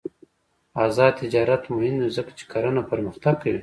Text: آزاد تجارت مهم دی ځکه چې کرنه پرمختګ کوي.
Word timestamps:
آزاد 0.85 1.11
تجارت 1.21 1.63
مهم 1.75 1.95
دی 2.01 2.09
ځکه 2.17 2.31
چې 2.37 2.43
کرنه 2.51 2.81
پرمختګ 2.91 3.35
کوي. 3.43 3.59